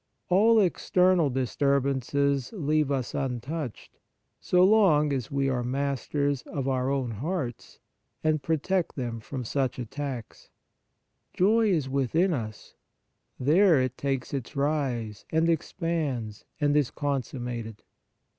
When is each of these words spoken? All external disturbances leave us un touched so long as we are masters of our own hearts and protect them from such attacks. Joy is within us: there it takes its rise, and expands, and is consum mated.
All 0.29 0.59
external 0.59 1.29
disturbances 1.29 2.51
leave 2.53 2.89
us 2.89 3.13
un 3.13 3.39
touched 3.39 3.99
so 4.39 4.63
long 4.63 5.13
as 5.13 5.29
we 5.29 5.47
are 5.47 5.63
masters 5.63 6.41
of 6.47 6.67
our 6.67 6.89
own 6.89 7.11
hearts 7.11 7.77
and 8.23 8.41
protect 8.41 8.95
them 8.95 9.19
from 9.19 9.43
such 9.45 9.77
attacks. 9.77 10.49
Joy 11.35 11.69
is 11.69 11.87
within 11.87 12.33
us: 12.33 12.73
there 13.39 13.79
it 13.79 13.95
takes 13.95 14.33
its 14.33 14.55
rise, 14.55 15.25
and 15.29 15.47
expands, 15.47 16.45
and 16.59 16.75
is 16.75 16.89
consum 16.89 17.41
mated. 17.41 17.83